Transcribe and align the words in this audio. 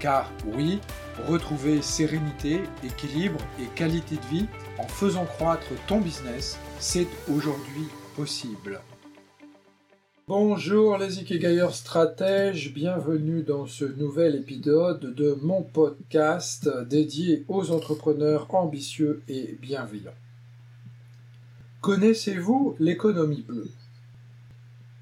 Car 0.00 0.32
oui, 0.46 0.80
retrouver 1.28 1.82
sérénité, 1.82 2.60
équilibre 2.82 3.38
et 3.60 3.66
qualité 3.74 4.16
de 4.16 4.34
vie 4.34 4.46
en 4.78 4.88
faisant 4.88 5.26
croître 5.26 5.68
ton 5.86 6.00
business, 6.00 6.58
c'est 6.78 7.06
aujourd'hui 7.30 7.86
possible. 8.16 8.80
Bonjour 10.26 10.96
les 10.96 11.18
Ikegayers 11.18 11.72
stratèges, 11.72 12.72
bienvenue 12.72 13.42
dans 13.42 13.66
ce 13.66 13.84
nouvel 13.84 14.36
épisode 14.36 15.14
de 15.14 15.36
mon 15.42 15.62
podcast 15.62 16.66
dédié 16.88 17.44
aux 17.48 17.70
entrepreneurs 17.70 18.46
ambitieux 18.54 19.22
et 19.28 19.58
bienveillants. 19.60 20.14
Connaissez-vous 21.82 22.74
l'économie 22.78 23.42
bleue? 23.42 23.68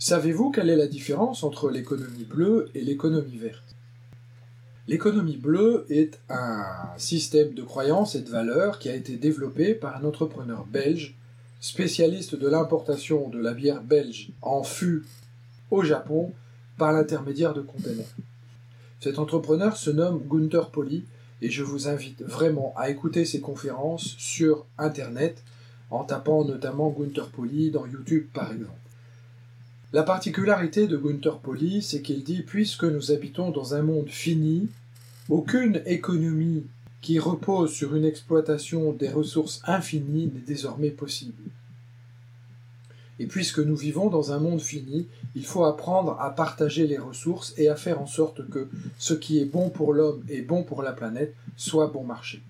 Savez-vous 0.00 0.50
quelle 0.50 0.70
est 0.70 0.76
la 0.76 0.88
différence 0.88 1.44
entre 1.44 1.70
l'économie 1.70 2.24
bleue 2.24 2.70
et 2.74 2.80
l'économie 2.80 3.36
verte? 3.36 3.76
L'économie 4.88 5.36
bleue 5.36 5.86
est 5.88 6.18
un 6.28 6.64
système 6.96 7.54
de 7.54 7.62
croyances 7.62 8.14
et 8.14 8.22
de 8.22 8.30
valeurs 8.30 8.78
qui 8.78 8.88
a 8.88 8.94
été 8.94 9.16
développé 9.16 9.74
par 9.74 9.96
un 9.96 10.04
entrepreneur 10.04 10.64
belge, 10.66 11.14
spécialiste 11.60 12.34
de 12.34 12.48
l'importation 12.48 13.28
de 13.28 13.38
la 13.38 13.52
bière 13.52 13.82
belge 13.82 14.30
en 14.42 14.62
fût 14.62 15.04
au 15.70 15.84
Japon 15.84 16.32
par 16.78 16.92
l'intermédiaire 16.92 17.52
de 17.54 17.60
containers. 17.60 18.16
Cet 19.00 19.18
entrepreneur 19.18 19.76
se 19.76 19.90
nomme 19.90 20.22
Gunther 20.26 20.70
Poli 20.70 21.04
et 21.42 21.50
je 21.50 21.62
vous 21.62 21.88
invite 21.88 22.22
vraiment 22.22 22.74
à 22.76 22.90
écouter 22.90 23.24
ses 23.24 23.40
conférences 23.40 24.16
sur 24.18 24.66
Internet 24.78 25.42
en 25.90 26.04
tapant 26.04 26.44
notamment 26.44 26.90
Gunther 26.90 27.28
Poli 27.28 27.70
dans 27.70 27.86
YouTube 27.86 28.26
par 28.32 28.52
exemple. 28.52 28.79
La 29.92 30.04
particularité 30.04 30.86
de 30.86 30.96
Gunther 30.96 31.38
Poli, 31.38 31.82
c'est 31.82 32.00
qu'il 32.00 32.22
dit 32.22 32.42
puisque 32.42 32.84
nous 32.84 33.10
habitons 33.10 33.50
dans 33.50 33.74
un 33.74 33.82
monde 33.82 34.08
fini, 34.08 34.68
aucune 35.28 35.82
économie 35.84 36.64
qui 37.00 37.18
repose 37.18 37.72
sur 37.72 37.96
une 37.96 38.04
exploitation 38.04 38.92
des 38.92 39.08
ressources 39.08 39.60
infinies 39.64 40.30
n'est 40.32 40.46
désormais 40.46 40.90
possible. 40.90 41.42
Et 43.18 43.26
puisque 43.26 43.58
nous 43.58 43.74
vivons 43.74 44.10
dans 44.10 44.30
un 44.30 44.38
monde 44.38 44.60
fini, 44.60 45.08
il 45.34 45.44
faut 45.44 45.64
apprendre 45.64 46.20
à 46.20 46.30
partager 46.30 46.86
les 46.86 46.98
ressources 46.98 47.52
et 47.56 47.68
à 47.68 47.74
faire 47.74 48.00
en 48.00 48.06
sorte 48.06 48.48
que 48.48 48.68
ce 48.96 49.14
qui 49.14 49.40
est 49.40 49.44
bon 49.44 49.70
pour 49.70 49.92
l'homme 49.92 50.22
et 50.28 50.40
bon 50.40 50.62
pour 50.62 50.82
la 50.82 50.92
planète 50.92 51.34
soit 51.56 51.88
bon 51.88 52.04
marché. 52.04 52.40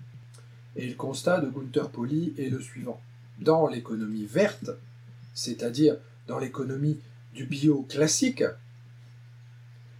Et 0.75 0.85
le 0.85 0.93
constat 0.93 1.41
de 1.41 1.49
Gunther 1.49 1.89
Poli 1.89 2.35
est 2.37 2.49
le 2.49 2.61
suivant. 2.61 3.01
Dans 3.39 3.67
l'économie 3.67 4.25
verte, 4.25 4.69
c'est-à-dire 5.33 5.97
dans 6.27 6.37
l'économie 6.37 6.99
du 7.33 7.45
bio 7.45 7.83
classique, 7.83 8.43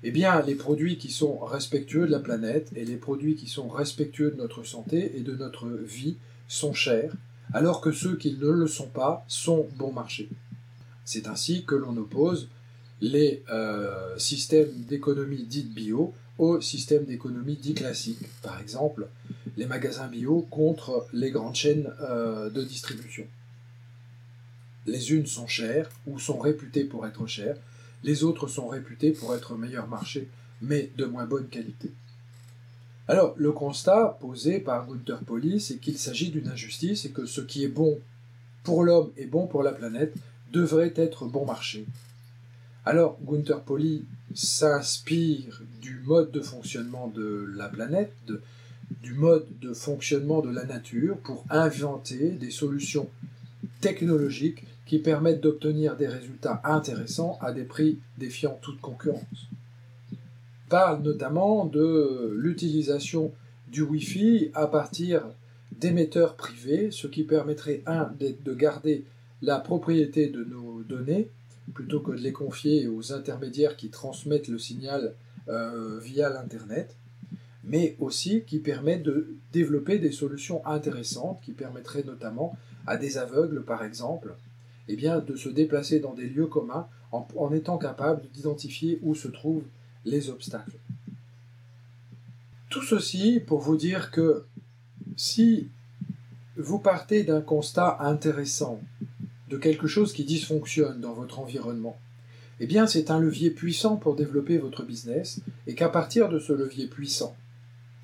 eh 0.04 0.12
bien, 0.12 0.42
les 0.42 0.56
produits 0.56 0.98
qui 0.98 1.12
sont 1.12 1.38
respectueux 1.40 2.08
de 2.08 2.12
la 2.12 2.20
planète 2.20 2.72
et 2.76 2.86
les 2.86 2.98
produits 2.98 3.36
qui 3.36 3.48
sont 3.48 3.70
respectueux 3.70 4.32
de 4.32 4.38
notre 4.38 4.64
santé 4.64 5.18
et 5.18 5.22
de 5.22 5.36
notre 5.36 5.68
vie 5.68 6.18
sont 6.48 6.74
chers, 6.74 7.14
alors 7.54 7.82
que 7.82 7.92
ceux 7.92 8.16
qui 8.16 8.34
ne 8.34 8.50
le 8.50 8.68
sont 8.68 8.88
pas 8.88 9.24
sont 9.28 9.68
bon 9.78 9.92
marché. 9.92 10.30
C'est 11.06 11.28
ainsi 11.28 11.66
que 11.66 11.76
l'on 11.76 11.96
oppose 11.98 12.50
les 13.00 13.44
systèmes 14.18 14.72
d'économie 14.88 15.44
dite 15.44 15.74
bio 15.74 16.14
aux 16.38 16.60
systèmes 16.60 17.06
d'économie 17.06 17.56
dits 17.56 17.76
classiques. 17.76 18.26
Par 18.42 18.60
exemple, 18.60 19.08
les 19.58 19.68
magasins 19.68 20.08
bio 20.08 20.48
contre 20.50 21.06
les 21.14 21.30
grandes 21.30 21.56
chaînes 21.56 21.94
euh, 22.02 22.50
de 22.50 22.64
distribution. 22.64 23.26
Les 24.88 25.12
unes 25.12 25.28
sont 25.28 25.48
chères 25.48 25.90
ou 26.08 26.20
sont 26.20 26.40
réputées 26.40 26.86
pour 26.86 27.06
être 27.06 27.28
chères, 27.28 27.58
les 28.04 28.24
autres 28.24 28.48
sont 28.48 28.68
réputés 28.68 29.12
pour 29.12 29.36
être 29.36 29.56
meilleur 29.56 29.88
marché, 29.88 30.28
mais 30.62 30.90
de 30.98 31.06
moins 31.06 31.26
bonne 31.26 31.48
qualité. 31.48 31.92
Alors, 33.08 33.36
le 33.38 33.52
constat 33.52 34.18
posé 34.20 34.60
par 34.60 34.88
Gunther 34.88 35.20
Poli, 35.20 35.60
c'est 35.60 35.78
qu'il 35.78 35.98
s'agit 35.98 36.30
d'une 36.30 36.48
injustice 36.48 37.06
et 37.06 37.12
que 37.12 37.26
ce 37.26 37.42
qui 37.42 37.64
est 37.64 37.68
bon 37.68 38.00
pour 38.64 38.84
l'homme 38.84 39.12
et 39.18 39.26
bon 39.26 39.48
pour 39.48 39.64
la 39.64 39.72
planète 39.72 40.14
devrait 40.52 40.94
être 40.96 41.26
bon 41.26 41.46
marché. 41.46 41.86
Alors, 42.86 43.18
Gunther 43.22 43.62
Poli 43.62 44.06
s'inspire 44.34 45.62
du 45.82 46.00
mode 46.06 46.32
de 46.32 46.42
fonctionnement 46.42 47.08
de 47.08 47.52
la 47.56 47.70
planète, 47.70 48.14
du 49.04 49.14
mode 49.14 49.46
de 49.60 49.74
fonctionnement 49.74 50.42
de 50.42 50.50
la 50.50 50.66
nature 50.66 51.18
pour 51.18 51.46
inventer 51.50 52.32
des 52.32 52.52
solutions 52.52 53.10
technologiques 53.82 54.64
qui 54.86 55.00
permettent 55.00 55.42
d'obtenir 55.42 55.98
des 55.98 56.08
résultats 56.08 56.62
intéressants 56.64 57.38
à 57.42 57.52
des 57.52 57.64
prix 57.64 58.00
défiant 58.18 58.58
toute 58.62 58.80
concurrence. 58.80 59.50
Parle 60.70 61.02
notamment 61.02 61.66
de 61.66 62.34
l'utilisation 62.38 63.34
du 63.68 63.82
Wi-Fi 63.82 64.52
à 64.54 64.68
partir 64.68 65.24
d'émetteurs 65.72 66.36
privés, 66.36 66.92
ce 66.92 67.08
qui 67.08 67.24
permettrait, 67.24 67.82
un, 67.86 68.10
de 68.20 68.54
garder 68.54 69.06
la 69.42 69.60
propriété 69.60 70.28
de 70.28 70.44
nos 70.44 70.84
données, 70.84 71.30
plutôt 71.74 72.00
que 72.00 72.12
de 72.12 72.18
les 72.18 72.32
confier 72.32 72.88
aux 72.88 73.14
intermédiaires 73.14 73.76
qui 73.76 73.90
transmettent 73.90 74.48
le 74.48 74.60
signal 74.60 75.14
euh, 75.48 76.00
via 76.00 76.30
l'Internet, 76.30 76.96
mais 77.64 77.96
aussi 78.00 78.44
qui 78.44 78.60
permet 78.60 78.98
de 78.98 79.36
développer 79.54 80.00
des 80.00 80.12
solutions 80.12 80.66
intéressantes 80.66 81.40
qui 81.44 81.52
permettraient 81.52 82.04
notamment 82.04 82.56
à 82.88 82.98
des 82.98 83.18
aveugles, 83.18 83.64
par 83.64 83.84
exemple, 83.84 84.36
eh 84.88 84.96
bien, 84.96 85.20
de 85.20 85.36
se 85.36 85.50
déplacer 85.50 86.00
dans 86.00 86.14
des 86.14 86.28
lieux 86.28 86.48
communs 86.48 86.88
en, 87.12 87.52
étant 87.54 87.78
capable 87.78 88.24
d'identifier 88.34 89.00
où 89.02 89.16
se 89.16 89.28
trouvent 89.28 89.66
les 90.06 90.30
obstacles. 90.30 90.78
Tout 92.70 92.82
ceci 92.82 93.42
pour 93.46 93.60
vous 93.60 93.76
dire 93.76 94.12
que 94.12 94.46
si 95.18 95.70
vous 96.56 96.80
partez 96.80 97.24
d'un 97.24 97.42
constat 97.42 97.98
intéressant, 98.00 98.80
de 99.50 99.58
quelque 99.58 99.88
chose 99.88 100.14
qui 100.14 100.24
dysfonctionne 100.24 101.02
dans 101.02 101.14
votre 101.14 101.40
environnement, 101.40 101.98
eh 102.62 102.68
bien 102.68 102.88
c'est 102.88 103.12
un 103.12 103.20
levier 103.20 103.50
puissant 103.50 103.98
pour 103.98 104.16
développer 104.16 104.58
votre 104.58 104.84
business 104.84 105.42
et 105.68 105.76
qu'à 105.76 105.90
partir 105.90 106.30
de 106.30 106.40
ce 106.40 106.54
levier 106.54 106.88
puissant, 106.88 107.36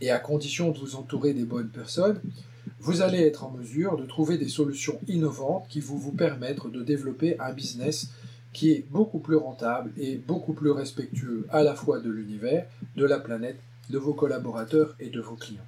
et 0.02 0.12
à 0.12 0.20
condition 0.20 0.72
de 0.72 0.78
vous 0.78 0.96
entourer 0.96 1.34
des 1.34 1.46
bonnes 1.46 1.70
personnes, 1.70 2.22
vous 2.80 3.02
allez 3.02 3.20
être 3.20 3.44
en 3.44 3.52
mesure 3.52 3.98
de 3.98 4.06
trouver 4.06 4.38
des 4.38 4.50
solutions 4.50 5.00
innovantes 5.08 5.66
qui 5.70 5.80
vont 5.80 5.96
vous 5.96 6.12
permettre 6.12 6.70
de 6.70 6.84
développer 6.84 7.40
un 7.40 7.52
business 7.52 8.10
qui 8.54 8.72
est 8.72 8.86
beaucoup 8.90 9.20
plus 9.20 9.36
rentable 9.36 9.92
et 9.98 10.16
beaucoup 10.16 10.54
plus 10.54 10.72
respectueux 10.72 11.46
à 11.50 11.64
la 11.64 11.76
fois 11.76 12.00
de 12.00 12.10
l'univers, 12.10 12.66
de 12.96 13.06
la 13.06 13.20
planète, 13.20 13.60
de 13.90 13.98
vos 13.98 14.14
collaborateurs 14.14 14.96
et 15.00 15.10
de 15.10 15.22
vos 15.22 15.36
clients. 15.36 15.66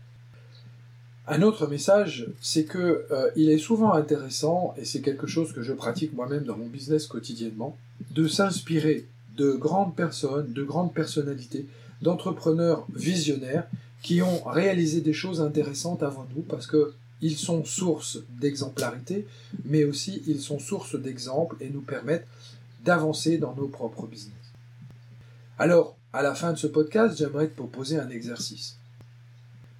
Un 1.27 1.43
autre 1.43 1.67
message, 1.67 2.27
c'est 2.41 2.65
que 2.65 3.05
euh, 3.11 3.29
il 3.35 3.49
est 3.49 3.59
souvent 3.59 3.93
intéressant, 3.93 4.73
et 4.77 4.85
c'est 4.85 5.01
quelque 5.01 5.27
chose 5.27 5.53
que 5.53 5.61
je 5.61 5.73
pratique 5.73 6.13
moi-même 6.13 6.43
dans 6.43 6.57
mon 6.57 6.65
business 6.65 7.05
quotidiennement, 7.05 7.77
de 8.11 8.27
s'inspirer 8.27 9.05
de 9.37 9.51
grandes 9.51 9.95
personnes, 9.95 10.51
de 10.53 10.63
grandes 10.63 10.93
personnalités, 10.93 11.67
d'entrepreneurs 12.01 12.87
visionnaires 12.95 13.67
qui 14.01 14.21
ont 14.21 14.43
réalisé 14.43 15.01
des 15.01 15.13
choses 15.13 15.41
intéressantes 15.41 16.03
avant 16.03 16.27
nous 16.35 16.41
parce 16.41 16.67
que 16.67 16.93
ils 17.21 17.37
sont 17.37 17.65
source 17.65 18.19
d'exemplarité, 18.39 19.27
mais 19.65 19.83
aussi 19.83 20.23
ils 20.25 20.39
sont 20.39 20.59
source 20.59 20.95
d'exemples 20.95 21.57
et 21.59 21.69
nous 21.69 21.81
permettent 21.81 22.27
d'avancer 22.85 23.37
dans 23.37 23.53
nos 23.55 23.67
propres 23.67 24.07
business. 24.07 24.33
Alors, 25.57 25.97
à 26.13 26.23
la 26.23 26.33
fin 26.33 26.53
de 26.53 26.57
ce 26.57 26.67
podcast, 26.67 27.17
j'aimerais 27.17 27.49
te 27.49 27.55
proposer 27.55 27.99
un 27.99 28.09
exercice. 28.09 28.77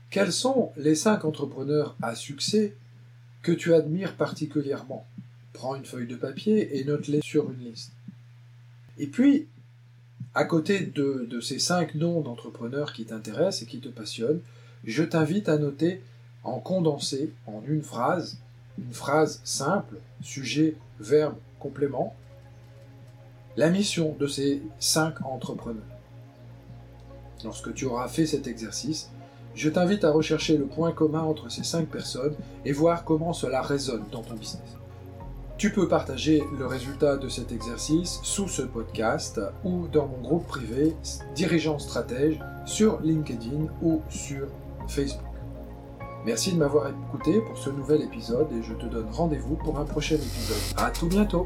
Quels 0.10 0.34
sont 0.34 0.72
les 0.76 0.96
cinq 0.96 1.24
entrepreneurs 1.24 1.96
à 2.02 2.16
succès 2.16 2.76
que 3.42 3.54
tu 3.54 3.74
admires 3.74 4.16
particulièrement? 4.16 5.08
Prends 5.54 5.76
une 5.76 5.86
feuille 5.86 6.08
de 6.08 6.16
papier 6.16 6.78
et 6.78 6.84
note-les 6.84 7.22
sur 7.22 7.50
une 7.52 7.64
liste. 7.64 7.92
Et 8.98 9.08
puis, 9.08 9.48
à 10.40 10.46
côté 10.46 10.80
de, 10.80 11.42
ces 11.42 11.60
cinq 11.60 11.96
noms 11.96 12.22
d'entrepreneurs 12.22 12.94
qui 12.94 13.04
t'intéressent 13.04 13.64
et 13.64 13.66
qui 13.66 13.82
te 13.82 13.90
passionnent, 13.90 14.40
je 14.86 15.04
t'invite 15.04 15.50
à 15.50 15.58
noter 15.58 16.02
en 16.46 16.60
condensé, 16.62 17.34
en 17.46 17.62
une 17.68 17.84
phrase, 17.84 18.38
une 18.78 18.94
phrase 18.94 19.42
simple, 19.44 19.98
sujet, 20.22 20.78
verbe, 21.02 21.36
complément, 21.60 22.16
la 23.58 23.70
mission 23.70 24.16
de 24.18 24.28
ces 24.28 24.62
cinq 24.80 25.26
entrepreneurs. 25.26 25.84
Lorsque 27.44 27.74
tu 27.74 27.84
auras 27.84 28.08
fait 28.08 28.26
cet 28.26 28.48
exercice, 28.48 29.10
Je 29.56 29.68
t'invite 29.68 30.06
à 30.06 30.12
rechercher 30.12 30.56
le 30.58 30.68
point 30.68 30.94
commun 30.94 31.24
entre 31.24 31.50
ces 31.50 31.64
5 31.64 31.88
personnes 31.88 32.36
et 32.66 32.72
voir 32.72 33.04
comment 33.04 33.34
cela 33.34 33.64
résonne 33.64 34.06
dans 34.12 34.22
ton 34.22 34.36
business. 34.36 34.78
Tu 35.60 35.72
peux 35.72 35.90
partager 35.90 36.42
le 36.58 36.66
résultat 36.66 37.18
de 37.18 37.28
cet 37.28 37.52
exercice 37.52 38.22
sous 38.24 38.48
ce 38.48 38.62
podcast 38.62 39.42
ou 39.66 39.90
dans 39.90 40.08
mon 40.08 40.22
groupe 40.22 40.48
privé 40.48 40.96
Dirigeant 41.36 41.78
Stratège 41.80 42.40
sur 42.66 43.02
LinkedIn 43.02 43.68
ou 43.82 44.02
sur 44.08 44.48
Facebook. 44.88 45.20
Merci 46.26 46.54
de 46.54 46.58
m'avoir 46.58 46.88
écouté 46.88 47.42
pour 47.42 47.58
ce 47.58 47.70
nouvel 47.72 48.04
épisode 48.04 48.48
et 48.54 48.64
je 48.64 48.74
te 48.74 48.86
donne 48.86 49.10
rendez-vous 49.12 49.58
pour 49.58 49.78
un 49.78 49.84
prochain 49.84 50.16
épisode. 50.16 50.78
À 50.78 50.92
tout 50.92 51.08
bientôt 51.08 51.46